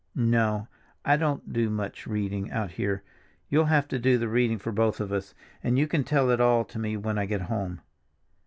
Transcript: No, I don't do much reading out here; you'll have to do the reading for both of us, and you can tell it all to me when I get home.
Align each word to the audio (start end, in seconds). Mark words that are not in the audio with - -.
No, 0.15 0.67
I 1.05 1.15
don't 1.15 1.53
do 1.53 1.69
much 1.69 2.07
reading 2.07 2.49
out 2.49 2.71
here; 2.71 3.03
you'll 3.49 3.65
have 3.65 3.87
to 3.89 3.99
do 3.99 4.17
the 4.17 4.27
reading 4.27 4.57
for 4.57 4.71
both 4.71 4.99
of 4.99 5.11
us, 5.13 5.35
and 5.63 5.77
you 5.77 5.85
can 5.85 6.03
tell 6.03 6.31
it 6.31 6.41
all 6.41 6.65
to 6.65 6.79
me 6.79 6.97
when 6.97 7.19
I 7.19 7.27
get 7.27 7.41
home. 7.41 7.81